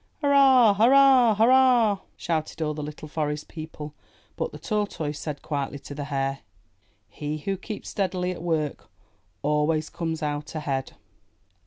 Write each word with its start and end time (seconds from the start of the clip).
Hurrah! 0.23 0.73
Hur 0.73 0.89
rah! 0.89 1.35
Hurrah!'* 1.35 1.99
shouted 2.17 2.59
all 2.59 2.73
the 2.73 2.81
little 2.81 3.07
Forest 3.07 3.47
People. 3.47 3.93
But 4.35 4.51
the 4.51 4.57
Tortoise 4.57 5.19
said 5.19 5.43
quietly 5.43 5.77
to 5.77 5.93
the 5.93 6.05
Hare: 6.05 6.39
"He 7.07 7.37
who 7.37 7.55
keeps 7.55 7.89
steadily 7.89 8.31
at 8.31 8.41
work 8.41 8.89
always 9.43 9.91
comes 9.91 10.23
out 10.23 10.55
ahead." 10.55 10.93